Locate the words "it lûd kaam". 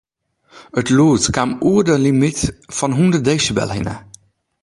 0.79-1.51